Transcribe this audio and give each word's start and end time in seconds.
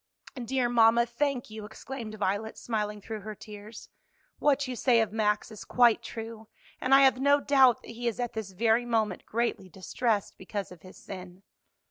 "Dear 0.43 0.67
mamma, 0.67 1.05
thank 1.05 1.51
you!" 1.51 1.63
exclaimed 1.63 2.15
Violet, 2.15 2.57
smiling 2.57 3.01
through 3.01 3.19
her 3.19 3.35
tears. 3.35 3.87
"What 4.39 4.67
you 4.67 4.75
say 4.75 4.99
of 4.99 5.11
Max 5.13 5.51
is 5.51 5.63
quite 5.63 6.01
true, 6.01 6.47
and 6.79 6.95
I 6.95 7.01
have 7.01 7.19
no 7.19 7.39
doubt 7.39 7.83
that 7.83 7.91
he 7.91 8.07
is 8.07 8.19
at 8.19 8.33
this 8.33 8.49
very 8.53 8.83
moment 8.83 9.27
greatly 9.27 9.69
distressed 9.69 10.39
because 10.39 10.71
of 10.71 10.81
his 10.81 10.97
sin." 10.97 11.43